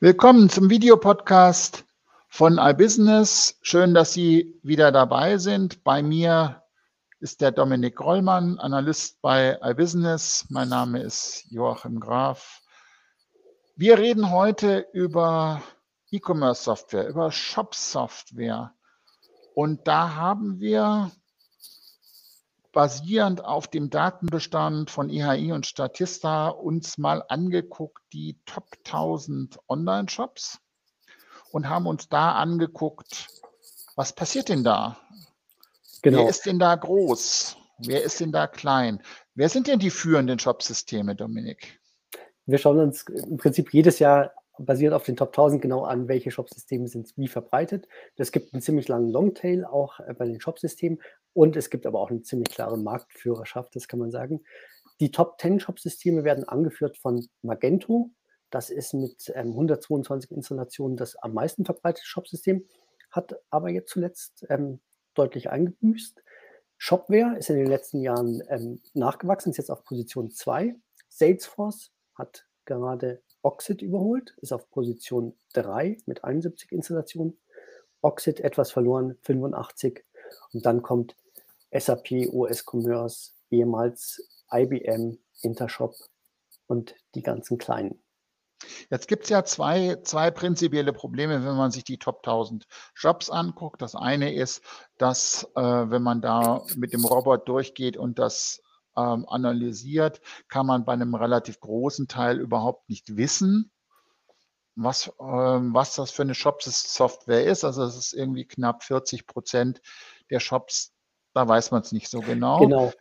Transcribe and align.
Willkommen 0.00 0.48
zum 0.48 0.70
Videopodcast 0.70 1.84
von 2.28 2.56
iBusiness. 2.56 3.58
Schön, 3.62 3.94
dass 3.94 4.12
Sie 4.12 4.56
wieder 4.62 4.92
dabei 4.92 5.38
sind. 5.38 5.82
Bei 5.82 6.04
mir 6.04 6.62
ist 7.18 7.40
der 7.40 7.50
Dominik 7.50 7.96
Grollmann, 7.96 8.60
Analyst 8.60 9.20
bei 9.22 9.58
iBusiness. 9.60 10.46
Mein 10.50 10.68
Name 10.68 11.02
ist 11.02 11.46
Joachim 11.50 11.98
Graf. 11.98 12.60
Wir 13.74 13.98
reden 13.98 14.30
heute 14.30 14.86
über 14.92 15.64
E-Commerce-Software, 16.12 17.08
über 17.08 17.32
Shop-Software. 17.32 18.72
Und 19.56 19.88
da 19.88 20.14
haben 20.14 20.60
wir 20.60 21.10
basierend 22.78 23.44
auf 23.44 23.66
dem 23.66 23.90
Datenbestand 23.90 24.88
von 24.88 25.10
IHI 25.10 25.50
und 25.50 25.66
Statista 25.66 26.46
uns 26.46 26.96
mal 26.96 27.24
angeguckt, 27.28 28.04
die 28.12 28.38
Top 28.46 28.68
1000 28.86 29.58
Online-Shops 29.68 30.60
und 31.50 31.68
haben 31.68 31.88
uns 31.88 32.08
da 32.08 32.36
angeguckt, 32.36 33.26
was 33.96 34.12
passiert 34.12 34.48
denn 34.48 34.62
da? 34.62 34.96
Genau. 36.02 36.18
Wer 36.18 36.28
ist 36.28 36.46
denn 36.46 36.60
da 36.60 36.76
groß? 36.76 37.56
Wer 37.78 38.04
ist 38.04 38.20
denn 38.20 38.30
da 38.30 38.46
klein? 38.46 39.02
Wer 39.34 39.48
sind 39.48 39.66
denn 39.66 39.80
die 39.80 39.90
führenden 39.90 40.38
Shopsysteme, 40.38 41.16
Dominik? 41.16 41.80
Wir 42.46 42.58
schauen 42.58 42.78
uns 42.78 43.02
im 43.08 43.38
Prinzip 43.38 43.74
jedes 43.74 43.98
Jahr 43.98 44.30
basiert 44.58 44.92
auf 44.92 45.04
den 45.04 45.16
Top 45.16 45.28
1000 45.28 45.62
genau 45.62 45.84
an, 45.84 46.08
welche 46.08 46.30
Shopsysteme 46.30 46.88
sind 46.88 47.12
wie 47.16 47.28
verbreitet. 47.28 47.88
Es 48.16 48.32
gibt 48.32 48.52
einen 48.52 48.62
ziemlich 48.62 48.88
langen 48.88 49.10
Longtail 49.10 49.64
auch 49.64 50.00
äh, 50.00 50.14
bei 50.14 50.26
den 50.26 50.40
Shopsystemen 50.40 51.00
und 51.32 51.56
es 51.56 51.70
gibt 51.70 51.86
aber 51.86 52.00
auch 52.00 52.10
eine 52.10 52.22
ziemlich 52.22 52.50
klare 52.50 52.78
Marktführerschaft, 52.78 53.74
das 53.76 53.88
kann 53.88 54.00
man 54.00 54.10
sagen. 54.10 54.42
Die 55.00 55.10
Top 55.12 55.40
10 55.40 55.60
Shopsysteme 55.60 56.24
werden 56.24 56.44
angeführt 56.44 56.96
von 56.96 57.28
Magento. 57.42 58.10
Das 58.50 58.70
ist 58.70 58.94
mit 58.94 59.30
ähm, 59.34 59.50
122 59.50 60.30
Installationen 60.30 60.96
das 60.96 61.16
am 61.16 61.34
meisten 61.34 61.64
verbreitete 61.64 62.06
Shopsystem, 62.06 62.66
hat 63.10 63.36
aber 63.50 63.70
jetzt 63.70 63.90
zuletzt 63.90 64.46
ähm, 64.48 64.80
deutlich 65.14 65.50
eingebüßt. 65.50 66.22
Shopware 66.78 67.36
ist 67.36 67.50
in 67.50 67.56
den 67.56 67.66
letzten 67.66 68.00
Jahren 68.00 68.42
ähm, 68.48 68.80
nachgewachsen, 68.94 69.50
ist 69.50 69.58
jetzt 69.58 69.70
auf 69.70 69.84
Position 69.84 70.30
2. 70.30 70.74
Salesforce 71.08 71.92
hat 72.14 72.46
gerade 72.64 73.22
Oxid 73.42 73.82
überholt, 73.82 74.34
ist 74.40 74.52
auf 74.52 74.68
Position 74.70 75.34
3 75.54 75.98
mit 76.06 76.24
71 76.24 76.72
Installationen. 76.72 77.38
Oxid 78.02 78.40
etwas 78.40 78.70
verloren, 78.70 79.16
85. 79.22 80.04
Und 80.52 80.66
dann 80.66 80.82
kommt 80.82 81.16
SAP, 81.72 82.28
OS 82.32 82.64
Commerce, 82.66 83.32
ehemals 83.50 84.22
IBM, 84.52 85.18
Intershop 85.42 85.94
und 86.66 86.94
die 87.14 87.22
ganzen 87.22 87.58
kleinen. 87.58 88.00
Jetzt 88.90 89.06
gibt 89.06 89.24
es 89.24 89.30
ja 89.30 89.44
zwei, 89.44 89.96
zwei 90.02 90.30
prinzipielle 90.30 90.92
Probleme, 90.92 91.44
wenn 91.44 91.56
man 91.56 91.70
sich 91.70 91.84
die 91.84 91.98
Top 91.98 92.26
1000 92.26 92.66
Jobs 92.96 93.30
anguckt. 93.30 93.80
Das 93.82 93.94
eine 93.94 94.34
ist, 94.34 94.62
dass 94.96 95.44
äh, 95.54 95.60
wenn 95.60 96.02
man 96.02 96.20
da 96.20 96.64
mit 96.76 96.92
dem 96.92 97.04
Robot 97.04 97.48
durchgeht 97.48 97.96
und 97.96 98.18
das 98.18 98.62
ähm, 98.98 99.26
analysiert, 99.28 100.20
kann 100.48 100.66
man 100.66 100.84
bei 100.84 100.92
einem 100.92 101.14
relativ 101.14 101.60
großen 101.60 102.08
Teil 102.08 102.40
überhaupt 102.40 102.88
nicht 102.88 103.16
wissen, 103.16 103.70
was, 104.74 105.12
ähm, 105.20 105.74
was 105.74 105.94
das 105.94 106.10
für 106.10 106.22
eine 106.22 106.34
Shop-Software 106.34 107.44
ist. 107.44 107.64
Also 107.64 107.84
es 107.84 107.96
ist 107.96 108.12
irgendwie 108.12 108.46
knapp 108.46 108.82
40 108.82 109.26
Prozent 109.26 109.80
der 110.30 110.40
Shops, 110.40 110.92
da 111.34 111.46
weiß 111.46 111.70
man 111.70 111.82
es 111.82 111.92
nicht 111.92 112.08
so 112.08 112.20
genau. 112.20 112.60
Genau. 112.60 112.92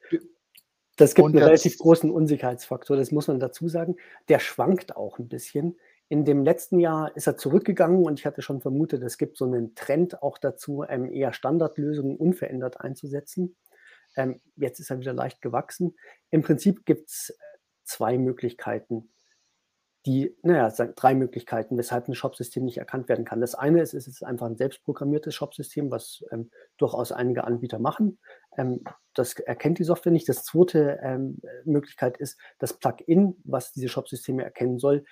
Das 0.97 1.13
gibt 1.13 1.25
und 1.25 1.35
einen 1.35 1.43
relativ 1.43 1.77
großen 1.77 2.09
Unsicherheitsfaktor, 2.09 2.97
das 2.97 3.11
muss 3.11 3.27
man 3.27 3.39
dazu 3.39 3.67
sagen. 3.67 3.97
Der 4.29 4.39
schwankt 4.39 4.95
auch 4.95 5.19
ein 5.19 5.27
bisschen. 5.27 5.77
In 6.09 6.25
dem 6.25 6.43
letzten 6.43 6.79
Jahr 6.79 7.15
ist 7.15 7.27
er 7.27 7.37
zurückgegangen 7.37 8.03
und 8.03 8.19
ich 8.19 8.25
hatte 8.25 8.41
schon 8.41 8.61
vermutet, 8.61 9.03
es 9.03 9.17
gibt 9.17 9.37
so 9.37 9.45
einen 9.45 9.75
Trend 9.75 10.23
auch 10.23 10.37
dazu, 10.37 10.83
ähm, 10.87 11.11
eher 11.11 11.33
Standardlösungen 11.33 12.17
unverändert 12.17 12.81
einzusetzen. 12.81 13.55
Ähm, 14.17 14.41
jetzt 14.55 14.79
ist 14.79 14.89
er 14.89 14.99
wieder 14.99 15.13
leicht 15.13 15.41
gewachsen. 15.41 15.95
Im 16.29 16.41
Prinzip 16.41 16.85
gibt 16.85 17.09
es 17.09 17.29
äh, 17.29 17.57
zwei 17.83 18.17
Möglichkeiten, 18.17 19.09
die, 20.05 20.35
naja, 20.41 20.69
drei 20.95 21.15
Möglichkeiten, 21.15 21.77
weshalb 21.77 22.07
ein 22.07 22.15
Shopsystem 22.15 22.63
nicht 22.63 22.77
erkannt 22.77 23.09
werden 23.09 23.25
kann. 23.25 23.41
Das 23.41 23.55
eine 23.55 23.81
ist, 23.81 23.93
es 23.93 24.07
ist 24.07 24.23
einfach 24.23 24.45
ein 24.45 24.55
selbstprogrammiertes 24.55 25.35
Shopsystem, 25.35 25.91
was 25.91 26.23
ähm, 26.31 26.49
durchaus 26.77 27.11
einige 27.11 27.43
Anbieter 27.43 27.77
machen. 27.77 28.17
Ähm, 28.57 28.83
das 29.13 29.33
erkennt 29.33 29.79
die 29.79 29.83
Software 29.83 30.13
nicht. 30.13 30.29
Das 30.29 30.45
zweite 30.45 30.99
ähm, 31.03 31.41
Möglichkeit 31.65 32.17
ist, 32.17 32.39
das 32.57 32.73
Plugin, 32.73 33.35
was 33.43 33.73
diese 33.73 33.89
Shopsysteme 33.89 34.43
erkennen 34.43 34.79
soll, 34.79 35.03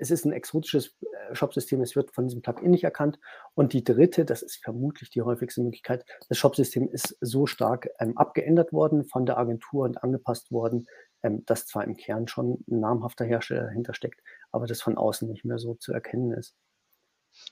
es 0.00 0.10
ist 0.10 0.24
ein 0.24 0.32
exotisches 0.32 0.96
äh, 1.02 1.34
Shopsystem, 1.34 1.80
es 1.82 1.94
wird 1.94 2.10
von 2.10 2.26
diesem 2.26 2.42
Plugin 2.42 2.70
nicht 2.70 2.84
erkannt. 2.84 3.18
Und 3.54 3.72
die 3.72 3.84
dritte, 3.84 4.24
das 4.24 4.42
ist 4.42 4.62
vermutlich 4.64 5.10
die 5.10 5.22
häufigste 5.22 5.62
Möglichkeit, 5.62 6.04
das 6.28 6.38
Shopsystem 6.38 6.88
ist 6.88 7.16
so 7.20 7.46
stark 7.46 7.88
ähm, 7.98 8.16
abgeändert 8.16 8.72
worden 8.72 9.04
von 9.04 9.26
der 9.26 9.38
Agentur 9.38 9.84
und 9.84 10.02
angepasst 10.02 10.50
worden, 10.50 10.86
ähm, 11.22 11.44
dass 11.44 11.66
zwar 11.66 11.84
im 11.84 11.96
Kern 11.96 12.28
schon 12.28 12.64
ein 12.68 12.80
namhafter 12.80 13.24
Hersteller 13.24 13.64
dahinter 13.64 13.94
steckt, 13.94 14.20
aber 14.50 14.66
das 14.66 14.80
von 14.80 14.96
außen 14.96 15.28
nicht 15.28 15.44
mehr 15.44 15.58
so 15.58 15.74
zu 15.74 15.92
erkennen 15.92 16.32
ist. 16.32 16.54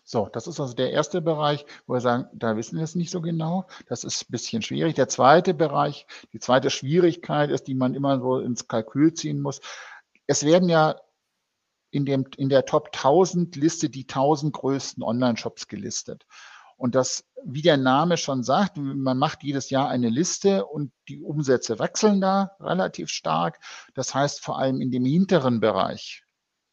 So, 0.04 0.28
das 0.32 0.46
ist 0.48 0.58
also 0.58 0.74
der 0.74 0.90
erste 0.90 1.20
Bereich, 1.20 1.64
wo 1.86 1.94
wir 1.94 2.00
sagen, 2.00 2.26
da 2.32 2.56
wissen 2.56 2.78
wir 2.78 2.84
es 2.84 2.96
nicht 2.96 3.10
so 3.10 3.20
genau. 3.20 3.68
Das 3.86 4.02
ist 4.02 4.22
ein 4.22 4.32
bisschen 4.32 4.60
schwierig. 4.62 4.96
Der 4.96 5.08
zweite 5.08 5.54
Bereich, 5.54 6.06
die 6.32 6.40
zweite 6.40 6.70
Schwierigkeit 6.70 7.50
ist, 7.50 7.68
die 7.68 7.74
man 7.76 7.94
immer 7.94 8.18
so 8.18 8.40
ins 8.40 8.66
Kalkül 8.66 9.14
ziehen 9.14 9.40
muss. 9.40 9.60
Es 10.26 10.44
werden 10.44 10.68
ja 10.68 10.96
in, 11.90 12.04
dem, 12.04 12.26
in 12.36 12.48
der 12.48 12.64
Top 12.64 12.90
1000 12.92 13.56
Liste 13.56 13.90
die 13.90 14.02
1000 14.02 14.52
größten 14.52 15.02
Online-Shops 15.02 15.68
gelistet. 15.68 16.26
Und 16.76 16.94
das, 16.94 17.24
wie 17.44 17.62
der 17.62 17.76
Name 17.76 18.16
schon 18.16 18.44
sagt, 18.44 18.76
man 18.76 19.18
macht 19.18 19.42
jedes 19.42 19.68
Jahr 19.68 19.88
eine 19.88 20.08
Liste 20.08 20.64
und 20.64 20.92
die 21.08 21.20
Umsätze 21.20 21.80
wechseln 21.80 22.20
da 22.20 22.52
relativ 22.60 23.10
stark. 23.10 23.58
Das 23.94 24.14
heißt 24.14 24.40
vor 24.40 24.60
allem 24.60 24.80
in 24.80 24.92
dem 24.92 25.04
hinteren 25.04 25.58
Bereich, 25.58 26.22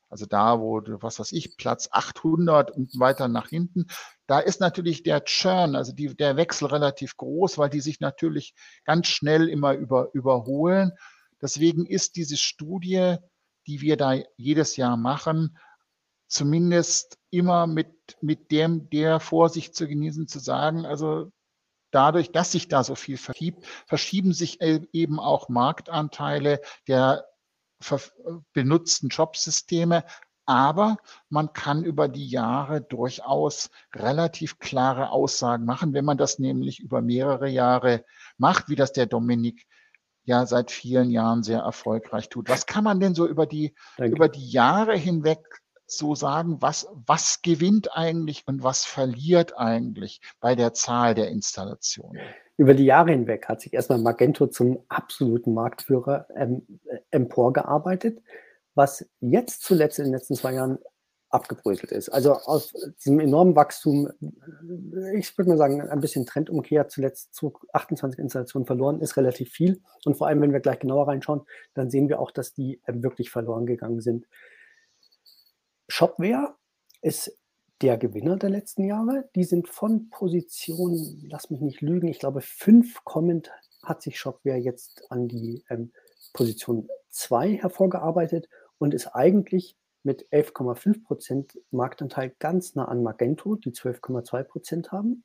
also 0.10 0.28
da, 0.28 0.60
wo, 0.60 0.80
was 1.02 1.20
weiß 1.20 1.32
ich, 1.32 1.58
Platz 1.58 1.90
800 1.92 2.70
und 2.70 3.00
weiter 3.00 3.28
nach 3.28 3.50
hinten, 3.50 3.88
da 4.28 4.40
ist 4.40 4.62
natürlich 4.62 5.02
der 5.02 5.24
Churn, 5.24 5.76
also 5.76 5.92
die, 5.92 6.16
der 6.16 6.38
Wechsel 6.38 6.68
relativ 6.68 7.18
groß, 7.18 7.58
weil 7.58 7.70
die 7.70 7.82
sich 7.82 8.00
natürlich 8.00 8.54
ganz 8.84 9.08
schnell 9.08 9.50
immer 9.50 9.74
über, 9.74 10.10
überholen. 10.14 10.92
Deswegen 11.42 11.88
ist 11.88 12.16
diese 12.16 12.38
Studie 12.38 13.18
die 13.68 13.82
wir 13.82 13.98
da 13.98 14.16
jedes 14.38 14.78
Jahr 14.78 14.98
machen, 14.98 15.58
zumindest 16.28 17.18
immer 17.30 17.68
mit, 17.68 18.18
mit 18.22 18.52
dem, 18.52 18.90
der 18.90 19.20
Vorsicht 19.20 19.76
zu 19.76 19.88
genießen, 19.88 20.28
zu 20.28 20.40
sagen, 20.40 20.86
also 20.86 21.32
dadurch, 21.92 22.32
dass 22.32 22.52
sich 22.52 22.68
da 22.68 22.84
so 22.84 22.96
viel 22.96 23.18
verschiebt, 23.18 23.66
verschieben 23.88 24.34
sich 24.34 24.62
e-, 24.62 24.88
eben 24.92 25.20
auch 25.20 25.50
Marktanteile 25.50 26.62
der 26.88 27.26
benutzten 28.54 29.10
Jobsysteme. 29.10 30.04
Aber 30.48 30.98
man 31.30 31.54
kann 31.54 31.84
über 31.84 32.08
die 32.08 32.28
Jahre 32.28 32.82
durchaus 32.82 33.72
relativ 33.94 34.60
klare 34.60 35.10
Aussagen 35.10 35.66
machen, 35.66 35.94
wenn 35.94 36.06
man 36.06 36.18
das 36.18 36.38
nämlich 36.38 36.80
über 36.80 37.02
mehrere 37.02 37.50
Jahre 37.50 38.06
macht, 38.38 38.70
wie 38.70 38.76
das 38.76 38.94
der 38.94 39.08
Dominik 39.08 39.66
ja 40.26 40.46
seit 40.46 40.72
vielen 40.72 41.10
Jahren 41.12 41.44
sehr 41.44 41.60
erfolgreich 41.60 42.30
tut. 42.30 42.50
Was 42.50 42.66
kann 42.66 42.84
man 42.84 43.00
denn 43.00 43.16
so 43.16 43.28
über 43.28 43.46
die, 43.46 43.74
über 43.98 44.28
die 44.28 44.50
Jahre 44.50 44.96
hinweg 44.98 45.40
so 45.88 46.16
sagen, 46.16 46.62
was, 46.62 46.88
was 47.06 47.42
gewinnt 47.42 47.96
eigentlich 47.96 48.44
und 48.48 48.64
was 48.64 48.86
verliert 48.86 49.58
eigentlich 49.58 50.20
bei 50.40 50.56
der 50.56 50.74
Zahl 50.74 51.14
der 51.14 51.30
Installationen? 51.30 52.20
Über 52.58 52.74
die 52.74 52.86
Jahre 52.86 53.12
hinweg 53.12 53.48
hat 53.48 53.62
sich 53.62 53.74
erstmal 53.74 54.00
Magento 54.00 54.48
zum 54.48 54.80
absoluten 54.88 55.54
Marktführer 55.54 56.28
ähm, 56.36 56.66
emporgearbeitet, 57.12 58.22
was 58.74 59.08
jetzt 59.20 59.62
zuletzt 59.62 60.00
in 60.00 60.06
den 60.06 60.14
letzten 60.14 60.36
zwei 60.36 60.54
Jahren 60.54 60.80
abgebröselt 61.30 61.92
ist. 61.92 62.10
Also 62.10 62.34
aus 62.34 62.74
diesem 63.04 63.20
enormen 63.20 63.56
Wachstum, 63.56 64.10
ich 65.16 65.38
würde 65.38 65.50
mal 65.50 65.58
sagen, 65.58 65.82
ein 65.82 66.00
bisschen 66.00 66.26
Trendumkehr, 66.26 66.88
zuletzt 66.88 67.34
zu 67.34 67.54
28 67.74 68.20
Installationen 68.20 68.66
verloren, 68.66 69.02
ist 69.02 69.18
relativ 69.18 69.52
viel. 69.52 69.82
Und 70.06 70.16
vor 70.18 70.28
allem, 70.28 70.42
wenn 70.42 70.54
wir 70.54 70.60
gleich 70.60 70.80
genauer 70.80 71.08
reinschauen, 71.08 71.42
dann 71.74 71.90
sehen 71.90 72.10
wir 72.10 72.20
auch, 72.20 72.32
dass 72.32 72.54
die 72.54 72.82
äh, 72.86 72.94
wirklich 73.02 73.32
verloren 73.32 73.66
gegangen 73.66 74.02
sind. 74.02 74.28
Shopware 75.88 76.56
ist 77.02 77.38
der 77.82 77.98
Gewinner 77.98 78.38
der 78.38 78.50
letzten 78.50 78.86
Jahre. 78.86 79.30
Die 79.36 79.44
sind 79.44 79.68
von 79.68 80.10
Position, 80.10 81.28
lass 81.30 81.50
mich 81.50 81.62
nicht 81.62 81.82
lügen, 81.82 82.08
ich 82.08 82.20
glaube, 82.20 82.42
fünf 82.42 83.04
kommend 83.04 83.52
hat 83.84 84.02
sich 84.02 84.20
Shopware 84.20 84.58
jetzt 84.58 85.04
an 85.12 85.28
die 85.28 85.64
ähm, 85.70 85.92
Position 86.34 86.88
2 87.10 87.58
hervorgearbeitet 87.58 88.50
und 88.78 88.94
ist 88.94 89.08
eigentlich 89.08 89.78
mit 90.06 90.28
11,5 90.32 91.04
Prozent 91.04 91.60
Marktanteil 91.72 92.34
ganz 92.40 92.76
nah 92.76 92.86
an 92.86 93.04
Magento, 93.04 93.56
die 93.56 93.72
12,2 93.72 94.44
Prozent 94.44 94.92
haben. 94.92 95.24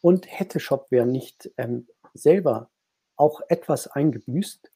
Und 0.00 0.26
hätte 0.28 0.60
Shopware 0.60 1.06
nicht 1.06 1.50
ähm, 1.56 1.88
selber 2.14 2.70
auch 3.16 3.40
etwas 3.48 3.88
eingebüßt, 3.88 4.70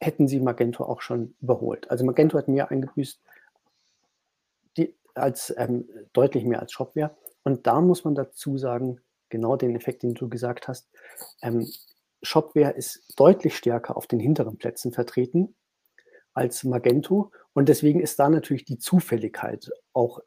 hätten 0.00 0.28
sie 0.28 0.40
Magento 0.40 0.84
auch 0.84 1.00
schon 1.00 1.34
überholt. 1.40 1.90
Also 1.90 2.04
Magento 2.04 2.38
hat 2.38 2.48
mehr 2.48 2.70
eingebüßt. 2.70 3.20
Die, 4.76 4.96
als 5.14 5.54
ähm, 5.56 5.88
deutlich 6.12 6.44
mehr 6.44 6.60
als 6.60 6.72
Shopware. 6.72 7.16
Und 7.42 7.66
da 7.66 7.80
muss 7.80 8.04
man 8.04 8.14
dazu 8.14 8.58
sagen, 8.58 9.00
genau 9.28 9.56
den 9.56 9.74
Effekt, 9.76 10.02
den 10.02 10.14
du 10.14 10.28
gesagt 10.28 10.68
hast, 10.68 10.88
ähm, 11.42 11.68
Shopware 12.22 12.72
ist 12.72 13.14
deutlich 13.16 13.56
stärker 13.56 13.96
auf 13.96 14.06
den 14.06 14.20
hinteren 14.20 14.58
Plätzen 14.58 14.92
vertreten 14.92 15.54
als 16.38 16.64
Magento. 16.64 17.32
Und 17.52 17.68
deswegen 17.68 18.00
ist 18.00 18.18
da 18.18 18.28
natürlich 18.30 18.64
die 18.64 18.78
Zufälligkeit 18.78 19.70
auch 19.92 20.20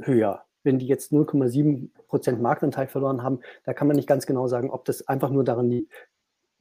höher. 0.00 0.44
Wenn 0.62 0.78
die 0.78 0.86
jetzt 0.86 1.12
0,7% 1.12 2.36
Marktanteil 2.38 2.86
verloren 2.86 3.22
haben, 3.24 3.40
da 3.64 3.74
kann 3.74 3.88
man 3.88 3.96
nicht 3.96 4.08
ganz 4.08 4.26
genau 4.26 4.46
sagen, 4.46 4.70
ob 4.70 4.84
das 4.84 5.08
einfach 5.08 5.30
nur 5.30 5.42
daran 5.42 5.68
liegt, 5.68 5.92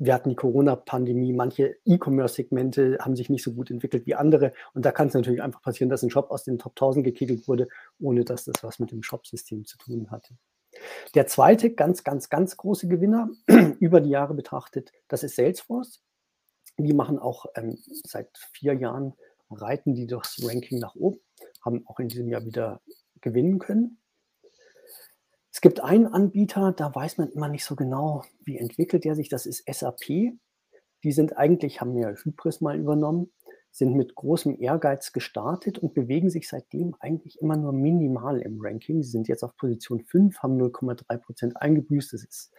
wir 0.04 0.16
hatten 0.16 0.30
die 0.30 0.36
Corona-Pandemie, 0.36 1.32
manche 1.32 1.78
E-Commerce-Segmente 1.86 2.98
haben 3.02 3.16
sich 3.16 3.30
nicht 3.30 3.44
so 3.44 3.54
gut 3.54 3.70
entwickelt 3.70 4.08
wie 4.08 4.16
andere. 4.16 4.52
Und 4.74 4.84
da 4.84 4.92
kann 4.92 5.10
es 5.10 5.14
natürlich 5.14 5.44
einfach 5.44 5.62
passieren, 5.62 5.92
dass 5.92 6.02
ein 6.02 6.10
Shop 6.10 6.32
aus 6.32 6.44
den 6.44 6.58
Top 6.58 6.72
1000 6.72 7.06
gekickelt 7.06 7.48
wurde, 7.48 7.68
ohne 8.00 8.26
dass 8.26 8.46
das 8.46 8.64
was 8.64 8.80
mit 8.80 8.92
dem 8.92 9.04
Shop-System 9.04 9.66
zu 9.66 9.78
tun 9.78 10.10
hatte. 10.10 10.34
Der 11.14 11.28
zweite 11.28 11.72
ganz, 11.72 12.04
ganz, 12.04 12.30
ganz 12.30 12.58
große 12.58 12.88
Gewinner 12.88 13.30
über 13.80 14.02
die 14.02 14.10
Jahre 14.10 14.34
betrachtet, 14.34 14.92
das 15.08 15.22
ist 15.22 15.36
Salesforce. 15.36 16.02
Die 16.84 16.94
machen 16.94 17.20
auch 17.20 17.46
ähm, 17.56 17.78
seit 18.04 18.30
vier 18.54 18.74
Jahren, 18.74 19.14
reiten 19.50 19.94
die 19.94 20.08
durchs 20.08 20.44
Ranking 20.48 20.80
nach 20.80 20.96
oben, 20.96 21.20
haben 21.64 21.86
auch 21.88 22.00
in 22.00 22.08
diesem 22.08 22.30
Jahr 22.30 22.46
wieder 22.46 22.82
gewinnen 23.22 23.60
können. 23.60 24.02
Es 25.52 25.60
gibt 25.60 25.82
einen 25.82 26.08
Anbieter, 26.08 26.72
da 26.72 26.94
weiß 26.96 27.18
man 27.18 27.30
immer 27.32 27.50
nicht 27.50 27.66
so 27.66 27.76
genau, 27.76 28.24
wie 28.46 28.58
entwickelt 28.58 29.04
der 29.04 29.16
sich. 29.16 29.30
Das 29.30 29.46
ist 29.46 29.64
SAP. 29.72 30.34
Die 31.04 31.12
sind 31.12 31.38
eigentlich, 31.38 31.82
haben 31.82 31.98
ja 31.98 32.10
Hybris 32.10 32.62
mal 32.62 32.80
übernommen, 32.80 33.32
sind 33.70 33.96
mit 33.96 34.16
großem 34.16 34.60
Ehrgeiz 34.62 35.12
gestartet 35.12 35.78
und 35.78 35.94
bewegen 35.94 36.30
sich 36.30 36.48
seitdem 36.48 36.96
eigentlich 37.00 37.42
immer 37.42 37.58
nur 37.58 37.74
minimal 37.74 38.42
im 38.42 38.60
Ranking. 38.62 39.04
Sie 39.04 39.12
sind 39.12 39.28
jetzt 39.28 39.44
auf 39.44 39.56
Position 39.58 40.04
5, 40.04 40.40
haben 40.40 40.62
0,3 40.62 41.18
Prozent 41.18 41.58
eingebüßt. 41.58 42.14
Das 42.14 42.24
ist 42.24 42.52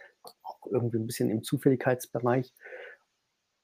auch 0.43 0.59
irgendwie 0.69 0.97
ein 0.97 1.05
bisschen 1.07 1.29
im 1.29 1.43
Zufälligkeitsbereich. 1.43 2.53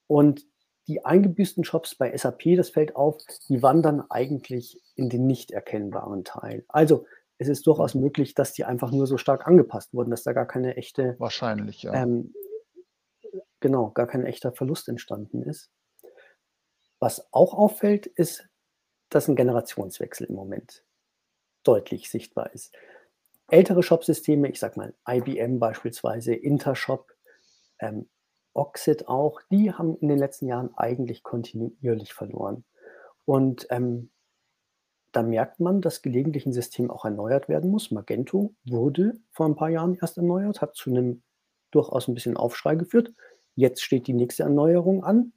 Und 0.09 0.47
die 0.87 1.05
eingebüßten 1.05 1.63
Shops 1.63 1.93
bei 1.93 2.17
SAP, 2.17 2.55
das 2.57 2.71
fällt 2.71 2.95
auf, 2.95 3.17
die 3.47 3.61
wandern 3.61 4.03
eigentlich 4.09 4.81
in 4.95 5.07
den 5.07 5.27
nicht 5.27 5.51
erkennbaren 5.51 6.23
Teil. 6.23 6.65
Also 6.67 7.05
es 7.37 7.47
ist 7.47 7.67
durchaus 7.67 7.93
möglich, 7.93 8.33
dass 8.33 8.51
die 8.51 8.65
einfach 8.65 8.91
nur 8.91 9.05
so 9.05 9.17
stark 9.17 9.45
angepasst 9.45 9.93
wurden, 9.93 10.09
dass 10.09 10.23
da 10.23 10.33
gar 10.33 10.47
keine 10.47 10.77
echte. 10.77 11.15
Wahrscheinlich, 11.19 11.83
ja. 11.83 11.93
Ähm, 11.93 12.33
genau, 13.59 13.91
gar 13.91 14.07
kein 14.07 14.25
echter 14.25 14.51
Verlust 14.51 14.89
entstanden 14.89 15.43
ist. 15.43 15.69
Was 16.99 17.31
auch 17.31 17.53
auffällt, 17.53 18.07
ist, 18.07 18.49
dass 19.09 19.27
ein 19.27 19.35
Generationswechsel 19.35 20.25
im 20.25 20.35
Moment 20.35 20.83
deutlich 21.63 22.09
sichtbar 22.09 22.51
ist. 22.53 22.75
Ältere 23.47 23.83
Shopsysteme, 23.83 24.49
ich 24.49 24.59
sag 24.59 24.75
mal 24.75 24.95
IBM 25.07 25.59
beispielsweise, 25.59 26.33
Intershop, 26.33 27.13
ähm, 27.77 28.09
Oxid 28.53 29.07
auch, 29.07 29.41
die 29.51 29.71
haben 29.71 29.95
in 29.97 30.07
den 30.07 30.19
letzten 30.19 30.47
Jahren 30.47 30.75
eigentlich 30.75 31.23
kontinuierlich 31.23 32.13
verloren. 32.13 32.63
Und 33.25 33.67
ähm, 33.69 34.09
da 35.11 35.23
merkt 35.23 35.59
man, 35.59 35.81
dass 35.81 36.01
gelegentlich 36.01 36.45
ein 36.45 36.53
System 36.53 36.91
auch 36.91 37.05
erneuert 37.05 37.49
werden 37.49 37.71
muss. 37.71 37.91
Magento 37.91 38.53
wurde 38.65 39.13
vor 39.31 39.47
ein 39.47 39.55
paar 39.55 39.69
Jahren 39.69 39.95
erst 39.95 40.17
erneuert, 40.17 40.61
hat 40.61 40.75
zu 40.75 40.89
einem 40.89 41.23
durchaus 41.71 42.07
ein 42.07 42.13
bisschen 42.13 42.37
Aufschrei 42.37 42.75
geführt. 42.75 43.13
Jetzt 43.55 43.81
steht 43.81 44.07
die 44.07 44.13
nächste 44.13 44.43
Erneuerung 44.43 45.03
an. 45.03 45.33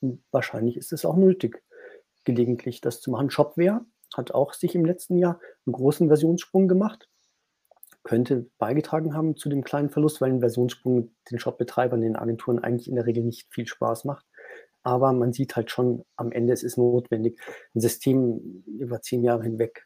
Und 0.00 0.22
wahrscheinlich 0.30 0.76
ist 0.76 0.92
es 0.92 1.04
auch 1.04 1.16
nötig, 1.16 1.62
gelegentlich 2.24 2.80
das 2.80 3.00
zu 3.00 3.10
machen. 3.10 3.30
Shopware 3.30 3.84
hat 4.16 4.32
auch 4.32 4.52
sich 4.52 4.74
im 4.74 4.84
letzten 4.84 5.18
Jahr 5.18 5.40
einen 5.66 5.72
großen 5.72 6.08
Versionssprung 6.08 6.68
gemacht. 6.68 7.08
Könnte 8.06 8.48
beigetragen 8.58 9.14
haben 9.14 9.36
zu 9.36 9.48
dem 9.48 9.64
kleinen 9.64 9.90
Verlust, 9.90 10.20
weil 10.20 10.30
ein 10.30 10.40
Versionssprung 10.40 11.14
den 11.30 11.38
Shopbetreibern, 11.38 12.00
den 12.00 12.16
Agenturen 12.16 12.60
eigentlich 12.60 12.88
in 12.88 12.94
der 12.94 13.06
Regel 13.06 13.24
nicht 13.24 13.46
viel 13.52 13.66
Spaß 13.66 14.04
macht 14.04 14.24
aber 14.86 15.12
man 15.12 15.32
sieht 15.32 15.56
halt 15.56 15.72
schon 15.72 16.04
am 16.14 16.30
Ende, 16.30 16.52
es 16.52 16.62
ist 16.62 16.78
notwendig. 16.78 17.40
Ein 17.74 17.80
System 17.80 18.62
über 18.78 19.02
zehn 19.02 19.24
Jahre 19.24 19.42
hinweg 19.42 19.84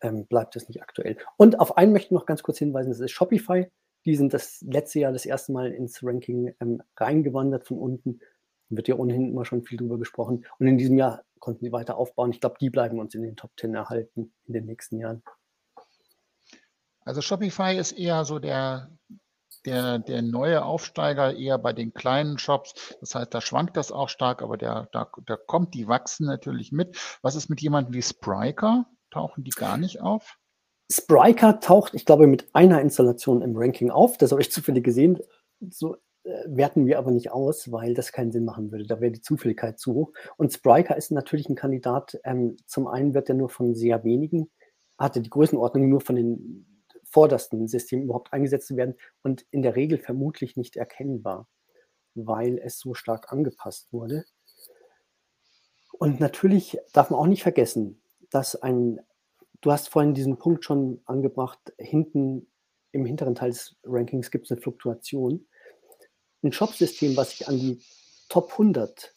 ähm, 0.00 0.26
bleibt 0.26 0.56
es 0.56 0.66
nicht 0.66 0.82
aktuell. 0.82 1.16
Und 1.36 1.60
auf 1.60 1.76
einen 1.76 1.92
möchte 1.92 2.06
ich 2.06 2.10
noch 2.10 2.26
ganz 2.26 2.42
kurz 2.42 2.58
hinweisen, 2.58 2.90
das 2.90 2.98
ist 2.98 3.12
Shopify. 3.12 3.70
Die 4.04 4.16
sind 4.16 4.34
das 4.34 4.62
letzte 4.62 4.98
Jahr 4.98 5.12
das 5.12 5.26
erste 5.26 5.52
Mal 5.52 5.70
ins 5.70 6.02
Ranking 6.02 6.52
ähm, 6.58 6.82
reingewandert 6.96 7.68
von 7.68 7.78
unten. 7.78 8.18
Wird 8.68 8.88
ja 8.88 8.96
ohnehin 8.96 9.30
immer 9.30 9.44
schon 9.44 9.62
viel 9.62 9.78
drüber 9.78 9.96
gesprochen. 9.96 10.44
Und 10.58 10.66
in 10.66 10.76
diesem 10.76 10.98
Jahr 10.98 11.22
konnten 11.38 11.64
sie 11.64 11.70
weiter 11.70 11.96
aufbauen. 11.96 12.32
Ich 12.32 12.40
glaube, 12.40 12.56
die 12.60 12.70
bleiben 12.70 12.98
uns 12.98 13.14
in 13.14 13.22
den 13.22 13.36
Top 13.36 13.52
10 13.60 13.76
erhalten 13.76 14.32
in 14.46 14.54
den 14.54 14.66
nächsten 14.66 14.98
Jahren. 14.98 15.22
Also 17.04 17.20
Shopify 17.22 17.76
ist 17.76 17.92
eher 17.92 18.24
so 18.24 18.38
der 18.38 18.90
der, 19.66 19.98
der 19.98 20.22
neue 20.22 20.64
Aufsteiger 20.64 21.34
eher 21.34 21.58
bei 21.58 21.72
den 21.72 21.92
kleinen 21.92 22.38
Shops. 22.38 22.96
Das 23.00 23.14
heißt, 23.14 23.32
da 23.32 23.40
schwankt 23.40 23.76
das 23.76 23.92
auch 23.92 24.08
stark, 24.08 24.42
aber 24.42 24.56
der, 24.56 24.88
da, 24.92 25.10
da 25.26 25.36
kommt, 25.36 25.74
die 25.74 25.88
wachsen 25.88 26.26
natürlich 26.26 26.72
mit. 26.72 26.96
Was 27.22 27.34
ist 27.34 27.48
mit 27.48 27.60
jemandem 27.60 27.94
wie 27.94 28.02
Spryker? 28.02 28.86
Tauchen 29.10 29.44
die 29.44 29.50
gar 29.50 29.76
nicht 29.76 30.00
auf? 30.00 30.38
Spryker 30.90 31.60
taucht, 31.60 31.94
ich 31.94 32.04
glaube, 32.04 32.26
mit 32.26 32.48
einer 32.54 32.80
Installation 32.80 33.42
im 33.42 33.56
Ranking 33.56 33.90
auf. 33.90 34.18
Das 34.18 34.32
habe 34.32 34.40
ich 34.40 34.50
zufällig 34.50 34.84
gesehen. 34.84 35.18
So 35.68 35.96
äh, 36.24 36.44
werten 36.46 36.86
wir 36.86 36.98
aber 36.98 37.10
nicht 37.10 37.30
aus, 37.30 37.70
weil 37.70 37.94
das 37.94 38.12
keinen 38.12 38.32
Sinn 38.32 38.44
machen 38.44 38.72
würde. 38.72 38.86
Da 38.86 39.00
wäre 39.00 39.12
die 39.12 39.20
Zufälligkeit 39.20 39.78
zu 39.78 39.94
hoch. 39.94 40.12
Und 40.36 40.52
Spryker 40.52 40.96
ist 40.96 41.12
natürlich 41.12 41.48
ein 41.48 41.54
Kandidat. 41.54 42.18
Ähm, 42.24 42.56
zum 42.66 42.88
einen 42.88 43.14
wird 43.14 43.28
er 43.28 43.34
nur 43.34 43.50
von 43.50 43.74
sehr 43.74 44.02
wenigen, 44.04 44.50
hatte 44.98 45.20
die 45.20 45.30
Größenordnung 45.30 45.88
nur 45.88 46.00
von 46.00 46.16
den 46.16 46.79
vordersten 47.10 47.68
System 47.68 48.02
überhaupt 48.02 48.32
eingesetzt 48.32 48.74
werden 48.76 48.96
und 49.22 49.44
in 49.50 49.62
der 49.62 49.76
Regel 49.76 49.98
vermutlich 49.98 50.56
nicht 50.56 50.76
erkennbar, 50.76 51.48
weil 52.14 52.58
es 52.58 52.78
so 52.78 52.94
stark 52.94 53.32
angepasst 53.32 53.92
wurde. 53.92 54.24
Und 55.92 56.20
natürlich 56.20 56.78
darf 56.92 57.10
man 57.10 57.20
auch 57.20 57.26
nicht 57.26 57.42
vergessen, 57.42 58.00
dass 58.30 58.56
ein, 58.56 59.00
du 59.60 59.72
hast 59.72 59.88
vorhin 59.88 60.14
diesen 60.14 60.38
Punkt 60.38 60.64
schon 60.64 61.02
angebracht, 61.04 61.58
hinten 61.78 62.50
im 62.92 63.04
hinteren 63.04 63.34
Teil 63.34 63.50
des 63.50 63.76
Rankings 63.84 64.30
gibt 64.30 64.46
es 64.46 64.52
eine 64.52 64.60
Fluktuation. 64.60 65.46
Ein 66.42 66.52
Shop-System, 66.52 67.16
was 67.16 67.30
sich 67.30 67.46
an 67.48 67.58
die 67.58 67.82
Top 68.28 68.52
100 68.52 69.14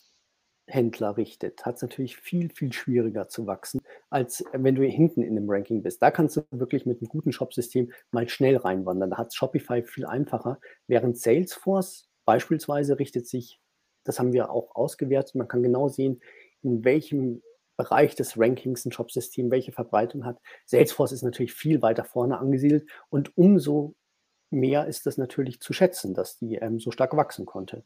Händler 0.68 1.18
richtet, 1.18 1.66
hat 1.66 1.76
es 1.76 1.82
natürlich 1.82 2.18
viel, 2.18 2.50
viel 2.50 2.72
schwieriger 2.72 3.28
zu 3.28 3.46
wachsen, 3.48 3.82
als 4.10 4.46
wenn 4.54 4.76
du 4.76 4.84
hinten 4.84 5.22
in 5.22 5.36
dem 5.36 5.50
Ranking 5.50 5.84
bist. 5.84 6.02
Da 6.02 6.10
kannst 6.10 6.38
du 6.38 6.44
wirklich 6.52 6.86
mit 6.86 7.02
einem 7.02 7.10
guten 7.10 7.32
Shop-System 7.34 7.92
mal 8.12 8.30
schnell 8.30 8.58
reinwandern. 8.58 9.10
Da 9.10 9.18
hat 9.18 9.34
Shopify 9.34 9.84
viel 9.84 10.06
einfacher, 10.06 10.60
während 10.88 11.18
Salesforce 11.18 12.10
beispielsweise 12.26 13.00
richtet 13.00 13.28
sich, 13.28 13.60
das 14.06 14.20
haben 14.20 14.34
wir 14.34 14.52
auch 14.52 14.76
ausgewertet, 14.76 15.36
man 15.36 15.48
kann 15.48 15.64
genau 15.64 15.90
sehen, 15.90 16.22
in 16.62 16.86
welchem 16.86 17.42
Bereich 17.76 18.16
des 18.16 18.38
Rankings 18.38 18.86
ein 18.86 18.92
Shop-System 18.92 19.52
welche 19.52 19.72
Verbreitung 19.72 20.26
hat. 20.26 20.40
Salesforce 20.66 21.12
ist 21.12 21.24
natürlich 21.24 21.54
viel 21.54 21.82
weiter 21.82 22.06
vorne 22.06 22.38
angesiedelt 22.38 22.90
und 23.10 23.36
umso 23.38 23.96
mehr 24.50 24.88
ist 24.88 25.06
das 25.06 25.18
natürlich 25.18 25.60
zu 25.60 25.74
schätzen, 25.74 26.14
dass 26.14 26.38
die 26.38 26.56
ähm, 26.56 26.80
so 26.80 26.92
stark 26.92 27.18
wachsen 27.18 27.46
konnte. 27.46 27.84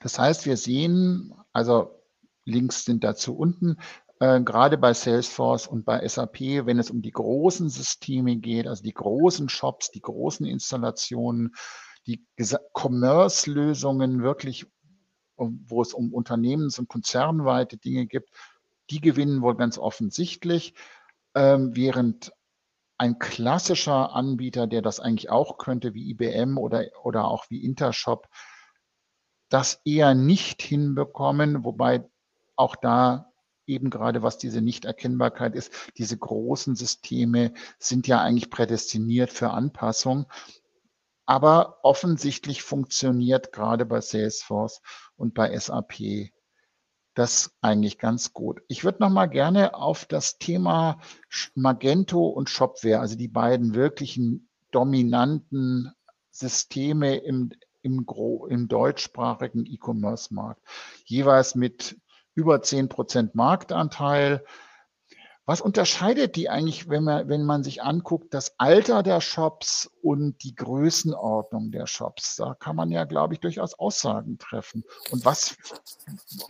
Das 0.00 0.18
heißt, 0.18 0.46
wir 0.46 0.56
sehen, 0.56 1.34
also 1.52 2.02
Links 2.44 2.84
sind 2.84 3.04
dazu 3.04 3.36
unten, 3.36 3.76
äh, 4.20 4.40
gerade 4.40 4.78
bei 4.78 4.94
Salesforce 4.94 5.66
und 5.66 5.84
bei 5.84 6.06
SAP, 6.06 6.66
wenn 6.66 6.78
es 6.78 6.90
um 6.90 7.02
die 7.02 7.10
großen 7.10 7.68
Systeme 7.68 8.36
geht, 8.36 8.66
also 8.66 8.82
die 8.82 8.94
großen 8.94 9.48
Shops, 9.48 9.90
die 9.90 10.00
großen 10.00 10.46
Installationen, 10.46 11.54
die 12.06 12.24
Commerce-Lösungen 12.72 14.22
wirklich, 14.22 14.66
wo 15.36 15.82
es 15.82 15.94
um 15.94 16.12
unternehmens- 16.12 16.78
und 16.78 16.88
konzernweite 16.88 17.78
Dinge 17.78 18.06
gibt, 18.06 18.30
die 18.90 19.00
gewinnen 19.00 19.42
wohl 19.42 19.56
ganz 19.56 19.78
offensichtlich, 19.78 20.74
ähm, 21.34 21.74
während 21.74 22.32
ein 22.98 23.18
klassischer 23.18 24.14
Anbieter, 24.14 24.66
der 24.66 24.82
das 24.82 25.00
eigentlich 25.00 25.30
auch 25.30 25.58
könnte, 25.58 25.94
wie 25.94 26.10
IBM 26.10 26.58
oder, 26.58 26.84
oder 27.02 27.24
auch 27.24 27.46
wie 27.48 27.64
Intershop, 27.64 28.28
das 29.52 29.80
eher 29.84 30.14
nicht 30.14 30.62
hinbekommen, 30.62 31.64
wobei 31.64 32.08
auch 32.56 32.76
da 32.76 33.32
eben 33.66 33.90
gerade 33.90 34.22
was 34.22 34.38
diese 34.38 34.60
Nichterkennbarkeit 34.60 35.54
ist, 35.54 35.72
diese 35.96 36.16
großen 36.16 36.74
Systeme 36.74 37.52
sind 37.78 38.06
ja 38.06 38.20
eigentlich 38.20 38.50
prädestiniert 38.50 39.32
für 39.32 39.50
Anpassung. 39.50 40.26
Aber 41.26 41.78
offensichtlich 41.82 42.62
funktioniert 42.62 43.52
gerade 43.52 43.86
bei 43.86 44.00
Salesforce 44.00 44.80
und 45.16 45.34
bei 45.34 45.56
SAP 45.56 46.32
das 47.14 47.54
eigentlich 47.60 47.98
ganz 47.98 48.32
gut. 48.32 48.62
Ich 48.68 48.84
würde 48.84 49.02
noch 49.02 49.10
mal 49.10 49.26
gerne 49.26 49.74
auf 49.74 50.06
das 50.06 50.38
Thema 50.38 50.98
Magento 51.54 52.26
und 52.26 52.48
Shopware, 52.48 53.00
also 53.00 53.16
die 53.16 53.28
beiden 53.28 53.74
wirklichen 53.74 54.48
dominanten 54.70 55.92
Systeme 56.30 57.16
im, 57.16 57.52
im, 57.82 58.06
im 58.48 58.68
deutschsprachigen 58.68 59.66
E-Commerce-Markt. 59.66 60.62
Jeweils 61.04 61.54
mit 61.54 61.96
über 62.34 62.62
10 62.62 62.88
Prozent 62.88 63.34
Marktanteil. 63.34 64.44
Was 65.44 65.60
unterscheidet 65.60 66.36
die 66.36 66.48
eigentlich, 66.48 66.88
wenn 66.88 67.02
man, 67.02 67.28
wenn 67.28 67.44
man 67.44 67.64
sich 67.64 67.82
anguckt, 67.82 68.32
das 68.32 68.54
Alter 68.58 69.02
der 69.02 69.20
Shops 69.20 69.90
und 70.00 70.44
die 70.44 70.54
Größenordnung 70.54 71.72
der 71.72 71.88
Shops? 71.88 72.36
Da 72.36 72.54
kann 72.54 72.76
man 72.76 72.92
ja, 72.92 73.04
glaube 73.04 73.34
ich, 73.34 73.40
durchaus 73.40 73.76
Aussagen 73.76 74.38
treffen. 74.38 74.84
Und 75.10 75.24
was, 75.24 75.56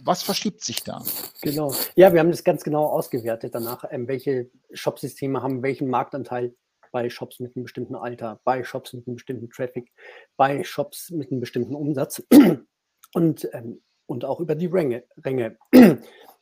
was 0.04 0.22
verschiebt 0.22 0.62
sich 0.62 0.84
da? 0.84 1.02
Genau. 1.40 1.74
Ja, 1.94 2.12
wir 2.12 2.20
haben 2.20 2.30
das 2.30 2.44
ganz 2.44 2.64
genau 2.64 2.84
ausgewertet 2.84 3.54
danach, 3.54 3.84
ähm, 3.90 4.08
welche 4.08 4.50
Shopsysteme 4.74 5.42
haben 5.42 5.62
welchen 5.62 5.88
Marktanteil 5.88 6.54
bei 6.92 7.10
Shops 7.10 7.40
mit 7.40 7.56
einem 7.56 7.64
bestimmten 7.64 7.96
Alter, 7.96 8.40
bei 8.44 8.62
Shops 8.62 8.92
mit 8.92 9.06
einem 9.06 9.16
bestimmten 9.16 9.50
Traffic, 9.50 9.90
bei 10.36 10.62
Shops 10.62 11.10
mit 11.10 11.32
einem 11.32 11.40
bestimmten 11.40 11.74
Umsatz 11.74 12.22
und, 13.14 13.48
ähm, 13.52 13.82
und 14.06 14.24
auch 14.24 14.38
über 14.38 14.54
die 14.54 14.66
Ränge. 14.66 15.04
Ränge. 15.24 15.58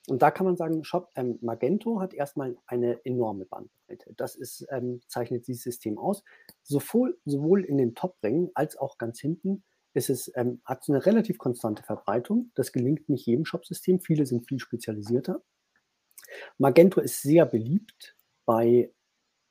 Und 0.09 0.23
da 0.23 0.31
kann 0.31 0.47
man 0.47 0.57
sagen, 0.57 0.83
Shop, 0.83 1.11
ähm, 1.15 1.39
Magento 1.43 2.01
hat 2.01 2.15
erstmal 2.15 2.57
eine 2.67 3.05
enorme 3.05 3.45
Bandbreite. 3.45 4.13
Das 4.17 4.35
ist, 4.35 4.67
ähm, 4.71 5.03
zeichnet 5.07 5.47
dieses 5.47 5.63
System 5.63 5.99
aus. 5.99 6.25
Sowohl, 6.63 7.21
sowohl 7.27 7.65
in 7.65 7.77
den 7.77 7.95
Top-Rängen 7.95 8.51
als 8.55 8.77
auch 8.77 8.99
ganz 8.99 9.21
hinten 9.21 9.63
ist 9.93 10.11
es, 10.11 10.33
ähm, 10.37 10.63
hat 10.65 10.83
es 10.83 10.89
eine 10.89 11.05
relativ 11.05 11.39
konstante 11.39 11.83
Verbreitung. 11.83 12.51
Das 12.55 12.73
gelingt 12.73 13.09
nicht 13.09 13.27
jedem 13.27 13.45
Shopsystem. 13.45 14.01
Viele 14.01 14.25
sind 14.25 14.49
viel 14.49 14.59
spezialisierter. 14.59 15.43
Magento 16.59 17.01
ist 17.01 17.23
sehr 17.23 17.45
beliebt 17.45 18.17
bei 18.47 18.93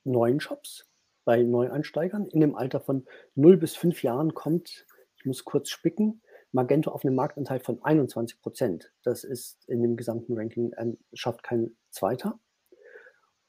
neuen 0.04 0.40
Shops, 0.40 0.89
bei 1.30 1.44
Neueinsteigern. 1.44 2.28
In 2.30 2.40
dem 2.40 2.56
Alter 2.56 2.80
von 2.80 3.06
0 3.36 3.58
bis 3.58 3.76
5 3.76 4.02
Jahren 4.02 4.34
kommt, 4.34 4.88
ich 5.16 5.26
muss 5.28 5.46
kurz 5.46 5.70
spicken, 5.70 6.24
Magento 6.52 6.90
auf 6.90 7.06
einem 7.06 7.14
Marktanteil 7.14 7.60
von 7.60 7.84
21 7.84 8.42
Prozent. 8.42 8.92
Das 9.04 9.24
ist 9.24 9.64
in 9.70 9.84
dem 9.84 9.96
gesamten 9.96 10.36
Ranking, 10.36 10.72
ähm, 10.80 10.98
schafft 11.14 11.44
kein 11.44 11.78
Zweiter. 11.92 12.40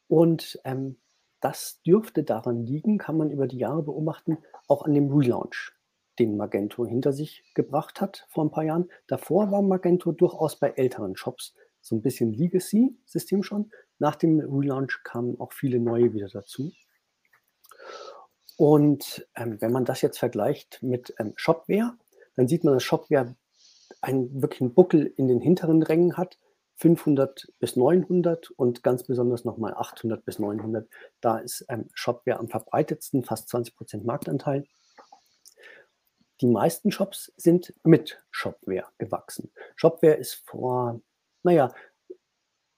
Und 0.08 0.60
ähm, 0.64 0.99
das 1.40 1.80
dürfte 1.80 2.22
daran 2.22 2.66
liegen, 2.66 2.99
kann 2.99 3.16
man 3.16 3.30
über 3.30 3.46
die 3.46 3.56
Jahre 3.56 3.82
beobachten, 3.82 4.37
auch 4.68 4.82
an 4.82 4.92
dem 4.92 5.10
Relaunch, 5.10 5.72
den 6.18 6.37
Magento 6.37 6.84
hinter 6.84 7.14
sich 7.14 7.50
gebracht 7.54 8.02
hat 8.02 8.26
vor 8.28 8.44
ein 8.44 8.50
paar 8.50 8.64
Jahren. 8.64 8.90
Davor 9.06 9.50
war 9.50 9.62
Magento 9.62 10.12
durchaus 10.12 10.60
bei 10.60 10.68
älteren 10.76 11.16
Shops 11.16 11.56
so 11.80 11.96
ein 11.96 12.02
bisschen 12.02 12.34
Legacy-System 12.34 13.42
schon. 13.42 13.70
Nach 13.99 14.16
dem 14.16 14.38
Relaunch 14.38 15.02
kamen 15.02 15.40
auch 15.40 15.54
viele 15.54 15.80
neue 15.80 16.12
wieder 16.12 16.28
dazu. 16.28 16.72
Und 18.61 19.26
ähm, 19.37 19.57
wenn 19.62 19.73
man 19.73 19.87
das 19.87 20.02
jetzt 20.02 20.19
vergleicht 20.19 20.83
mit 20.83 21.14
ähm, 21.19 21.33
Shopware, 21.37 21.95
dann 22.37 22.47
sieht 22.47 22.62
man, 22.62 22.75
dass 22.75 22.83
Shopware 22.83 23.35
einen 24.02 24.43
wirklichen 24.43 24.75
Buckel 24.75 25.07
in 25.17 25.29
den 25.29 25.40
hinteren 25.40 25.83
Rängen 25.83 26.19
hat, 26.19 26.38
500 26.76 27.50
bis 27.59 27.76
900 27.76 28.50
und 28.50 28.83
ganz 28.83 29.05
besonders 29.05 29.47
nochmal 29.47 29.73
800 29.73 30.26
bis 30.26 30.38
900. 30.38 30.87
Da 31.23 31.38
ist 31.38 31.64
ähm, 31.71 31.88
Shopware 31.95 32.38
am 32.38 32.49
verbreitetsten, 32.49 33.25
fast 33.25 33.49
20 33.49 33.76
Prozent 33.76 34.05
Marktanteil. 34.05 34.67
Die 36.43 36.47
meisten 36.47 36.93
Shops 36.93 37.33
sind 37.38 37.73
mit 37.83 38.23
Shopware 38.31 38.88
gewachsen. 38.99 39.50
Shopware 39.75 40.17
ist 40.17 40.35
vor, 40.35 41.00
naja, 41.43 41.73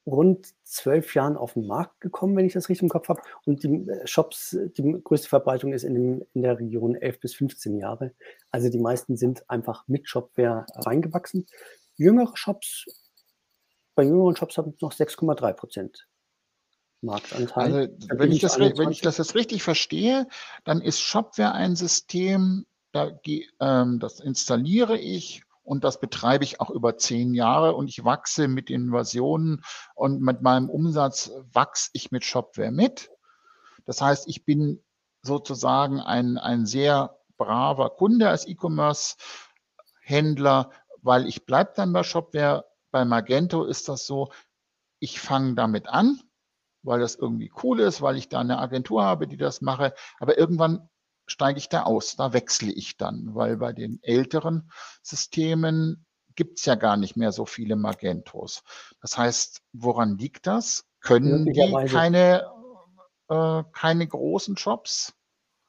rund 0.07 0.49
zwölf 0.65 1.15
Jahren 1.15 1.37
auf 1.37 1.55
den 1.55 1.67
Markt 1.67 2.01
gekommen, 2.01 2.37
wenn 2.37 2.47
ich 2.47 2.53
das 2.53 2.69
richtig 2.69 2.83
im 2.83 2.89
Kopf 2.89 3.09
habe. 3.09 3.23
Und 3.45 3.63
die 3.63 3.89
äh, 3.89 4.07
Shops, 4.07 4.57
die 4.77 5.01
größte 5.03 5.29
Verbreitung 5.29 5.73
ist 5.73 5.85
in, 5.85 5.95
dem, 5.95 6.25
in 6.35 6.43
der 6.43 6.59
Region 6.59 6.95
11 6.95 7.21
bis 7.21 7.35
15 7.35 7.79
Jahre. 7.79 8.13
Also 8.51 8.69
die 8.69 8.81
meisten 8.81 9.17
sind 9.17 9.49
einfach 9.49 9.87
mit 9.89 10.09
Shopware 10.09 10.67
reingewachsen. 10.75 11.47
Jüngere 11.95 12.37
Shops, 12.37 12.87
bei 13.95 14.03
jüngeren 14.03 14.37
Shops 14.37 14.59
haben 14.59 14.75
noch 14.81 14.93
6,3 14.93 15.53
Prozent 15.53 16.09
Marktanteil. 17.03 17.75
Also, 17.75 18.09
wenn 18.17 18.33
ich, 18.33 18.41
das, 18.41 18.59
wenn 18.59 18.91
ich 18.91 19.01
das 19.01 19.19
jetzt 19.19 19.35
richtig 19.35 19.63
verstehe, 19.63 20.27
dann 20.65 20.81
ist 20.81 21.01
Shopware 21.01 21.53
ein 21.53 21.77
System, 21.77 22.65
da, 22.93 23.11
ähm, 23.61 23.99
das 23.99 24.21
installiere 24.21 24.99
ich 24.99 25.43
und 25.63 25.85
das 25.85 26.01
betreibe 26.01 26.45
ich 26.45 26.61
auch 26.61 26.71
über 26.71 26.97
zehn 26.97 27.35
Jahre 27.35 27.75
und 27.75 27.89
ich 27.89 28.05
wachse 28.05 28.49
mit 28.49 28.69
den 28.69 28.91
Versionen 28.91 29.63
und 29.95 30.21
mit 30.21 30.43
meinem 30.43 30.69
Umsatz 30.69 31.31
wachse 31.53 31.91
ich 31.93 32.11
mit 32.11 32.25
Shopware 32.25 32.73
mit. 32.73 33.11
Das 33.85 34.01
heißt, 34.01 34.29
ich 34.29 34.45
bin 34.45 34.83
sozusagen 35.23 36.01
ein, 36.01 36.39
ein 36.39 36.67
sehr 36.67 37.17
braver 37.37 37.91
Kunde 37.91 38.29
als 38.29 38.47
E-Commerce-Händler, 38.47 40.71
weil 41.01 41.27
ich 41.27 41.47
bleibe 41.47 41.73
dann 41.77 41.93
bei 41.93 42.03
Shopware. 42.03 42.65
Bei 42.91 43.05
Magento 43.05 43.65
ist 43.65 43.89
das 43.89 44.07
so, 44.07 44.33
ich 44.99 45.21
fange 45.21 45.55
damit 45.55 45.87
an, 45.89 46.21
weil 46.83 47.01
das 47.01 47.15
irgendwie 47.15 47.53
cool 47.63 47.81
ist, 47.81 48.03
weil 48.03 48.17
ich 48.17 48.29
da 48.29 48.41
eine 48.41 48.59
Agentur 48.59 49.05
habe, 49.05 49.27
die 49.27 49.37
das 49.37 49.63
mache. 49.63 49.95
Aber 50.19 50.39
irgendwann 50.39 50.89
steige 51.33 51.59
ich 51.59 51.69
da 51.69 51.83
aus, 51.83 52.17
da 52.17 52.33
wechsle 52.33 52.71
ich 52.71 52.97
dann, 52.97 53.35
weil 53.35 53.57
bei 53.57 53.73
den 53.73 53.99
älteren 54.03 54.71
Systemen 55.03 56.07
gibt 56.35 56.59
es 56.59 56.65
ja 56.65 56.77
gar 56.77 56.97
nicht 56.97 57.17
mehr 57.17 57.33
so 57.33 57.47
viele 57.47 57.77
Magentos. 57.77 58.63
Das 59.01 59.19
heißt, 59.19 59.63
woran 59.73 60.19
liegt 60.19 60.47
das? 60.47 60.85
Können 61.01 61.47
die 61.47 61.89
keine, 61.89 62.47
äh, 63.29 63.63
keine 63.73 64.07
großen 64.07 64.57
Shops? 64.57 65.15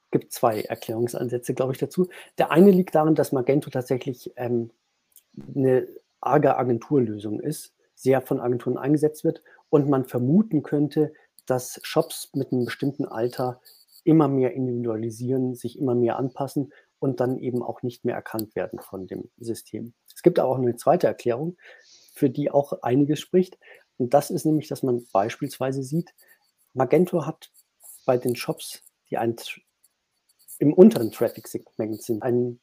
Es 0.06 0.12
gibt 0.12 0.32
zwei 0.32 0.62
Erklärungsansätze, 0.62 1.54
glaube 1.54 1.74
ich, 1.74 1.80
dazu. 1.80 2.08
Der 2.38 2.52
eine 2.52 2.72
liegt 2.72 2.94
darin, 2.94 3.16
dass 3.16 3.32
Magento 3.32 3.70
tatsächlich 3.72 4.32
ähm, 4.36 4.72
eine 5.56 5.88
arge 6.22 6.56
Agenturlösung 6.56 7.40
ist, 7.40 7.74
sehr 7.96 8.22
von 8.22 8.40
Agenturen 8.40 8.78
eingesetzt 8.78 9.24
wird 9.24 9.42
und 9.70 9.90
man 9.90 10.06
vermuten 10.06 10.62
könnte, 10.62 11.14
dass 11.46 11.80
Shops 11.84 12.30
mit 12.34 12.52
einem 12.52 12.66
bestimmten 12.66 13.06
Alter 13.06 13.60
immer 14.04 14.28
mehr 14.28 14.54
individualisieren, 14.54 15.56
sich 15.56 15.78
immer 15.78 15.96
mehr 15.96 16.18
anpassen 16.18 16.74
und 17.00 17.20
dann 17.20 17.38
eben 17.38 17.62
auch 17.62 17.82
nicht 17.84 18.06
mehr 18.06 18.16
erkannt 18.16 18.56
werden 18.56 18.80
von 18.80 19.08
dem 19.08 19.30
System. 19.38 19.94
Es 20.14 20.22
gibt 20.22 20.40
auch 20.40 20.58
eine 20.58 20.76
zweite 20.76 21.08
Erklärung, 21.08 21.58
für 22.14 22.30
die 22.30 22.52
auch 22.52 22.82
einiges 22.82 23.20
spricht. 23.20 23.58
Und 23.98 24.14
das 24.14 24.30
ist 24.30 24.46
nämlich, 24.46 24.68
dass 24.68 24.84
man 24.84 25.06
beispielsweise 25.12 25.84
sieht, 25.84 26.14
Magento 26.74 27.26
hat 27.26 27.52
bei 28.06 28.18
den 28.18 28.36
Shops, 28.36 28.84
die 29.10 29.18
ein, 29.18 29.36
im 30.60 30.74
unteren 30.74 31.12
Traffic-Segment 31.12 32.02
sind, 32.02 32.24
einen 32.24 32.60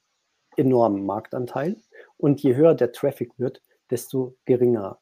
enormen 0.56 1.04
Marktanteil. 1.04 1.76
Und 2.16 2.42
je 2.42 2.54
höher 2.54 2.74
der 2.74 2.92
Traffic 2.92 3.38
wird, 3.38 3.62
desto 3.90 4.36
geringer 4.44 5.00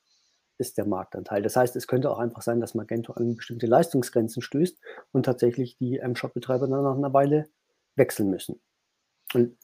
ist 0.59 0.79
der 0.79 0.87
Marktanteil. 0.87 1.43
Das 1.43 1.57
heißt, 1.57 1.77
es 1.77 1.87
könnte 1.87 2.11
auch 2.11 2.19
einfach 2.19 2.43
sein, 2.43 2.61
dass 2.61 2.75
Magento 2.75 3.13
an 3.13 3.37
bestimmte 3.37 3.67
Leistungsgrenzen 3.67 4.43
stößt 4.43 4.79
und 5.13 5.25
tatsächlich 5.25 5.77
die 5.79 5.97
ähm, 5.97 6.17
Shop-Betreiber 6.17 6.67
dann 6.69 6.83
nach 6.83 6.97
einer 6.97 7.13
Weile 7.13 7.49
wechseln 7.97 8.31
müssen. 8.31 8.61
Und 9.35 9.57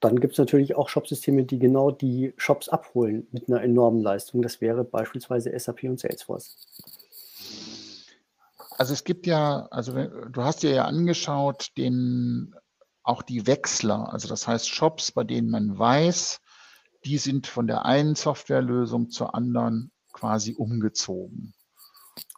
dann 0.00 0.20
gibt 0.20 0.34
es 0.34 0.38
natürlich 0.38 0.76
auch 0.76 0.90
Shopsysteme, 0.90 1.44
die 1.44 1.58
genau 1.58 1.90
die 1.90 2.34
Shops 2.36 2.68
abholen 2.68 3.26
mit 3.30 3.48
einer 3.48 3.62
enormen 3.62 4.02
Leistung. 4.02 4.42
Das 4.42 4.60
wäre 4.60 4.84
beispielsweise 4.84 5.58
SAP 5.58 5.84
und 5.84 5.98
Salesforce. 5.98 6.56
Also 8.76 8.92
es 8.92 9.04
gibt 9.04 9.26
ja, 9.26 9.66
also 9.70 9.92
du 9.94 10.42
hast 10.42 10.62
dir 10.62 10.72
ja 10.72 10.84
angeschaut, 10.84 11.68
den, 11.78 12.54
auch 13.02 13.22
die 13.22 13.46
Wechsler, 13.46 14.12
also 14.12 14.28
das 14.28 14.46
heißt 14.46 14.68
Shops, 14.68 15.12
bei 15.12 15.24
denen 15.24 15.48
man 15.48 15.78
weiß, 15.78 16.40
die 17.04 17.18
sind 17.18 17.46
von 17.46 17.66
der 17.66 17.84
einen 17.84 18.14
Softwarelösung 18.14 19.10
zur 19.10 19.34
anderen 19.34 19.90
quasi 20.12 20.54
umgezogen. 20.54 21.54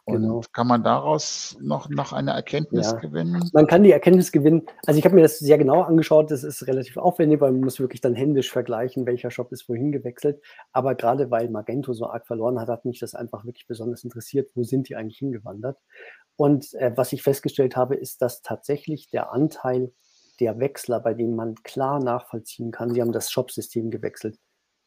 Und 0.07 0.21
genau. 0.21 0.41
kann 0.53 0.67
man 0.67 0.83
daraus 0.83 1.57
noch, 1.59 1.89
noch 1.89 2.13
eine 2.13 2.31
Erkenntnis 2.31 2.91
ja. 2.91 2.97
gewinnen? 2.97 3.49
Man 3.51 3.67
kann 3.67 3.83
die 3.83 3.91
Erkenntnis 3.91 4.31
gewinnen. 4.31 4.65
Also 4.85 4.97
ich 4.97 5.03
habe 5.03 5.15
mir 5.15 5.21
das 5.21 5.37
sehr 5.37 5.57
genau 5.57 5.81
angeschaut. 5.81 6.31
Das 6.31 6.45
ist 6.45 6.65
relativ 6.65 6.95
aufwendig, 6.95 7.41
weil 7.41 7.51
man 7.51 7.59
muss 7.59 7.81
wirklich 7.81 7.99
dann 7.99 8.15
händisch 8.15 8.49
vergleichen, 8.49 9.05
welcher 9.05 9.31
Shop 9.31 9.51
ist 9.51 9.67
wohin 9.67 9.91
gewechselt. 9.91 10.41
Aber 10.71 10.95
gerade 10.95 11.29
weil 11.29 11.49
Magento 11.49 11.91
so 11.91 12.09
arg 12.09 12.25
verloren 12.25 12.57
hat, 12.57 12.69
hat 12.69 12.85
mich 12.85 12.99
das 12.99 13.15
einfach 13.15 13.43
wirklich 13.43 13.67
besonders 13.67 14.05
interessiert. 14.05 14.49
Wo 14.55 14.63
sind 14.63 14.87
die 14.87 14.95
eigentlich 14.95 15.17
hingewandert? 15.17 15.77
Und 16.37 16.73
äh, 16.75 16.93
was 16.95 17.11
ich 17.11 17.21
festgestellt 17.21 17.75
habe, 17.75 17.95
ist, 17.95 18.21
dass 18.21 18.41
tatsächlich 18.41 19.09
der 19.09 19.33
Anteil 19.33 19.91
der 20.39 20.57
Wechsler, 20.57 21.01
bei 21.01 21.15
denen 21.15 21.35
man 21.35 21.55
klar 21.63 22.01
nachvollziehen 22.01 22.71
kann, 22.71 22.93
sie 22.93 23.01
haben 23.01 23.11
das 23.11 23.29
Shop-System 23.29 23.91
gewechselt, 23.91 24.37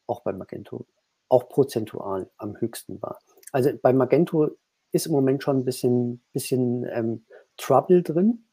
auch 0.07 0.21
bei 0.21 0.33
Magento, 0.33 0.85
auch 1.29 1.49
prozentual 1.49 2.29
am 2.37 2.59
höchsten 2.59 3.01
war. 3.01 3.19
Also 3.51 3.71
bei 3.81 3.93
Magento 3.93 4.51
ist 4.91 5.05
im 5.05 5.13
Moment 5.13 5.43
schon 5.43 5.59
ein 5.59 5.65
bisschen, 5.65 6.23
bisschen 6.33 6.85
ähm, 6.91 7.25
Trouble 7.57 8.03
drin. 8.03 8.45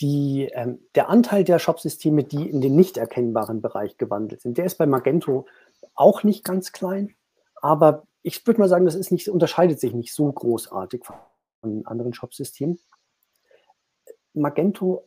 Die, 0.00 0.50
ähm, 0.52 0.80
der 0.94 1.08
Anteil 1.08 1.44
der 1.44 1.58
Shopsysteme, 1.58 2.24
die 2.24 2.50
in 2.50 2.60
den 2.60 2.74
nicht 2.74 2.96
erkennbaren 2.96 3.60
Bereich 3.60 3.96
gewandelt 3.96 4.40
sind, 4.40 4.58
der 4.58 4.64
ist 4.64 4.76
bei 4.76 4.86
Magento 4.86 5.46
auch 5.94 6.24
nicht 6.24 6.44
ganz 6.44 6.72
klein, 6.72 7.14
aber 7.62 8.06
ich 8.22 8.44
würde 8.46 8.60
mal 8.60 8.68
sagen, 8.68 8.86
das 8.86 8.94
ist 8.94 9.12
nicht, 9.12 9.28
unterscheidet 9.28 9.78
sich 9.78 9.92
nicht 9.92 10.12
so 10.12 10.32
großartig 10.32 11.04
von 11.04 11.86
anderen 11.86 12.12
Shopsystemen. 12.12 12.80
Magento, 14.32 15.06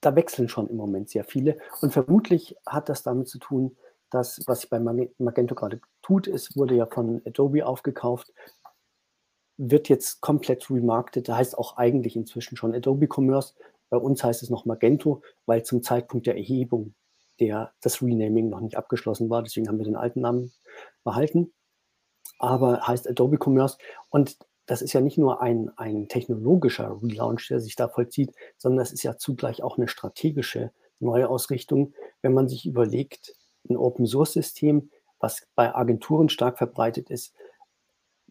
da 0.00 0.16
wechseln 0.16 0.48
schon 0.48 0.68
im 0.68 0.76
Moment 0.76 1.08
sehr 1.08 1.24
viele 1.24 1.58
und 1.80 1.92
vermutlich 1.92 2.56
hat 2.66 2.88
das 2.88 3.02
damit 3.02 3.28
zu 3.28 3.38
tun, 3.38 3.76
Das, 4.14 4.40
was 4.46 4.60
sich 4.60 4.70
bei 4.70 4.78
Magento 4.78 5.56
gerade 5.56 5.80
tut, 6.00 6.28
ist, 6.28 6.56
wurde 6.56 6.76
ja 6.76 6.86
von 6.86 7.20
Adobe 7.26 7.66
aufgekauft, 7.66 8.32
wird 9.56 9.88
jetzt 9.88 10.20
komplett 10.20 10.70
remarketed. 10.70 11.28
Heißt 11.28 11.58
auch 11.58 11.78
eigentlich 11.78 12.14
inzwischen 12.14 12.56
schon 12.56 12.76
Adobe 12.76 13.08
Commerce. 13.12 13.54
Bei 13.90 13.96
uns 13.96 14.22
heißt 14.22 14.44
es 14.44 14.50
noch 14.50 14.66
Magento, 14.66 15.22
weil 15.46 15.64
zum 15.64 15.82
Zeitpunkt 15.82 16.28
der 16.28 16.36
Erhebung 16.36 16.94
der, 17.40 17.72
das 17.80 18.02
Renaming 18.02 18.50
noch 18.50 18.60
nicht 18.60 18.76
abgeschlossen 18.76 19.30
war. 19.30 19.42
Deswegen 19.42 19.66
haben 19.66 19.78
wir 19.78 19.84
den 19.84 19.96
alten 19.96 20.20
Namen 20.20 20.52
behalten. 21.02 21.52
Aber 22.38 22.86
heißt 22.86 23.10
Adobe 23.10 23.38
Commerce. 23.44 23.78
Und 24.10 24.38
das 24.66 24.80
ist 24.80 24.92
ja 24.92 25.00
nicht 25.00 25.18
nur 25.18 25.42
ein, 25.42 25.72
ein 25.76 26.06
technologischer 26.06 27.00
Relaunch, 27.02 27.48
der 27.48 27.58
sich 27.58 27.74
da 27.74 27.88
vollzieht, 27.88 28.32
sondern 28.58 28.78
das 28.78 28.92
ist 28.92 29.02
ja 29.02 29.16
zugleich 29.16 29.64
auch 29.64 29.76
eine 29.76 29.88
strategische 29.88 30.70
Neuausrichtung, 31.00 31.94
wenn 32.22 32.32
man 32.32 32.48
sich 32.48 32.64
überlegt, 32.64 33.34
ein 33.68 33.76
Open-Source-System, 33.76 34.90
was 35.18 35.46
bei 35.54 35.74
Agenturen 35.74 36.28
stark 36.28 36.58
verbreitet 36.58 37.10
ist, 37.10 37.34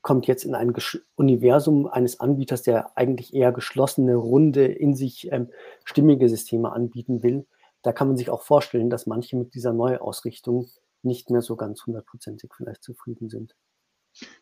kommt 0.02 0.28
jetzt 0.28 0.44
in 0.44 0.54
ein 0.54 0.74
Gesch 0.74 1.02
Universum 1.16 1.88
eines 1.88 2.20
Anbieters, 2.20 2.62
der 2.62 2.98
eigentlich 2.98 3.34
eher 3.34 3.52
geschlossene, 3.52 4.16
runde, 4.16 4.66
in 4.66 4.96
sich 4.96 5.32
ähm, 5.32 5.50
stimmige 5.86 6.30
Systeme 6.30 6.72
anbieten 6.72 7.24
will. 7.24 7.48
Da 7.82 7.94
kann 7.94 8.08
man 8.10 8.18
sich 8.18 8.30
auch 8.30 8.44
vorstellen, 8.44 8.90
dass 8.90 9.08
manche 9.08 9.38
mit 9.38 9.56
dieser 9.56 9.74
Neuausrichtung 9.74 10.68
nicht 11.04 11.30
mehr 11.30 11.42
so 11.42 11.56
ganz 11.56 11.86
hundertprozentig 11.86 12.52
vielleicht 12.56 12.84
zufrieden 12.84 13.30
sind. 13.30 13.56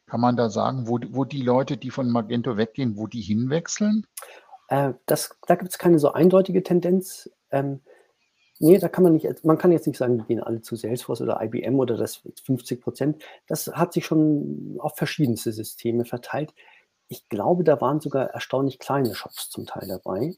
Kann 0.05 0.19
man 0.19 0.35
da 0.35 0.49
sagen, 0.49 0.87
wo, 0.87 0.99
wo 1.11 1.25
die 1.25 1.41
Leute, 1.41 1.77
die 1.77 1.91
von 1.91 2.09
Magento 2.09 2.57
weggehen, 2.57 2.97
wo 2.97 3.07
die 3.07 3.21
hinwechseln? 3.21 4.05
Äh, 4.67 4.93
das, 5.05 5.37
da 5.47 5.55
gibt 5.55 5.71
es 5.71 5.77
keine 5.77 5.99
so 5.99 6.11
eindeutige 6.11 6.63
Tendenz. 6.63 7.29
Ähm, 7.51 7.81
nee, 8.61 8.77
da 8.77 8.89
kann 8.89 9.03
man 9.03 9.13
nicht, 9.13 9.43
man 9.43 9.57
kann 9.57 9.71
jetzt 9.71 9.87
nicht 9.87 9.97
sagen, 9.97 10.19
die 10.19 10.25
gehen 10.25 10.41
alle 10.41 10.61
zu 10.61 10.75
Salesforce 10.75 11.21
oder 11.21 11.41
IBM 11.41 11.79
oder 11.79 11.97
das 11.97 12.21
50 12.45 12.81
Prozent. 12.81 13.23
Das 13.47 13.67
hat 13.67 13.93
sich 13.93 14.05
schon 14.05 14.77
auf 14.79 14.95
verschiedenste 14.95 15.51
Systeme 15.51 16.05
verteilt. 16.05 16.53
Ich 17.07 17.27
glaube, 17.27 17.63
da 17.63 17.81
waren 17.81 17.99
sogar 17.99 18.29
erstaunlich 18.29 18.79
kleine 18.79 19.13
Shops 19.13 19.49
zum 19.49 19.65
Teil 19.65 19.87
dabei, 19.87 20.35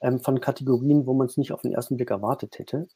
ähm, 0.00 0.20
von 0.20 0.40
Kategorien, 0.40 1.06
wo 1.06 1.12
man 1.12 1.26
es 1.26 1.36
nicht 1.36 1.52
auf 1.52 1.62
den 1.62 1.72
ersten 1.72 1.96
Blick 1.96 2.10
erwartet 2.10 2.58
hätte. 2.58 2.88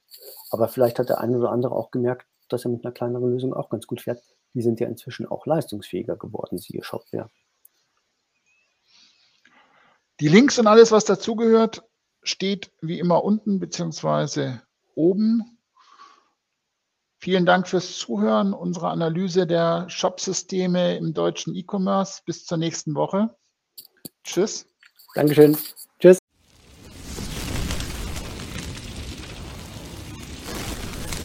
Aber 0.50 0.68
vielleicht 0.68 0.98
hat 0.98 1.10
der 1.10 1.20
eine 1.20 1.38
oder 1.38 1.50
andere 1.50 1.74
auch 1.74 1.90
gemerkt, 1.90 2.26
dass 2.48 2.64
er 2.64 2.70
mit 2.70 2.84
einer 2.84 2.92
kleineren 2.92 3.30
Lösung 3.30 3.52
auch 3.52 3.68
ganz 3.68 3.86
gut 3.86 4.00
fährt 4.00 4.22
die 4.54 4.62
sind 4.62 4.80
ja 4.80 4.88
inzwischen 4.88 5.26
auch 5.26 5.46
leistungsfähiger 5.46 6.16
geworden, 6.16 6.58
siehe 6.58 6.82
Shopware. 6.82 7.30
Die 10.20 10.28
Links 10.28 10.58
und 10.58 10.66
alles, 10.66 10.90
was 10.90 11.04
dazugehört, 11.04 11.84
steht 12.22 12.72
wie 12.80 12.98
immer 12.98 13.22
unten 13.22 13.60
bzw. 13.60 14.58
oben. 14.98 15.58
Vielen 17.20 17.46
Dank 17.46 17.66
fürs 17.66 17.96
Zuhören 17.96 18.52
unserer 18.52 18.90
Analyse 18.90 19.46
der 19.46 19.88
Shop-Systeme 19.88 20.96
im 20.96 21.14
deutschen 21.14 21.54
E-Commerce. 21.54 22.22
Bis 22.24 22.44
zur 22.44 22.58
nächsten 22.58 22.94
Woche. 22.94 23.34
Tschüss. 24.24 24.66
Dankeschön. 25.14 25.56